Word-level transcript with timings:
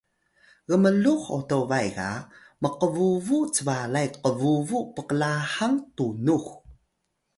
gmlux 0.69 1.21
otobay 1.37 1.87
ga 1.97 2.09
mqbubu 2.61 3.37
cbalay 3.55 4.07
qbubu 4.23 4.79
pklahang 4.95 5.75
tunux 5.95 6.45